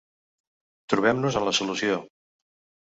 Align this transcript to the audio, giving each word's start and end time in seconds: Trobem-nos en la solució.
Trobem-nos 0.93 1.39
en 1.43 1.47
la 1.49 1.57
solució. 1.61 2.03